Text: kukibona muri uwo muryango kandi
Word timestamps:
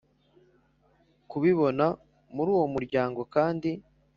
kukibona 1.29 1.85
muri 2.35 2.49
uwo 2.55 2.67
muryango 2.75 3.21
kandi 3.33 3.69